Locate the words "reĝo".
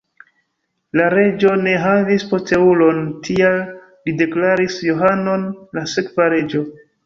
1.13-1.51, 6.39-6.69